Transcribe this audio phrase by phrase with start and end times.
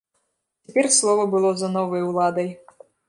[0.71, 2.49] Цяпер слова было за новай уладай.